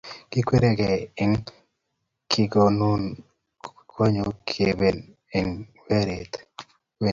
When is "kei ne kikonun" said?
0.79-3.03